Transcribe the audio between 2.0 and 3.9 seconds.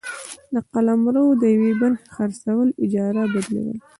خرڅول، اجاره، بدلول،